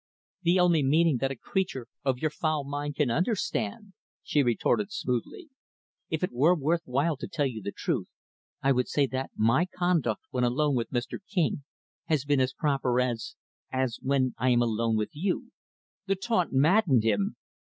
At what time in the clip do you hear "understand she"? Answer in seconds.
3.11-4.41